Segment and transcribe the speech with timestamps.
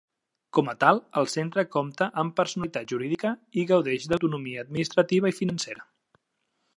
[0.57, 5.87] Com a tal, el centre compta amb personalitat jurídica i gaudeix d'autonomia administrativa i financera.